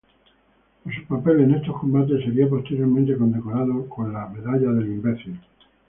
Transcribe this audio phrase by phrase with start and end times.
[0.83, 5.19] Por su papel en estos combates sería posteriormente condecorado con la Medalla del Valor.